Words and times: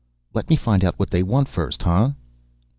"Let 0.33 0.49
me 0.49 0.55
find 0.55 0.83
out 0.83 0.97
what 0.97 1.11
they 1.11 1.21
want 1.21 1.47
first, 1.47 1.83
huh?" 1.83 2.13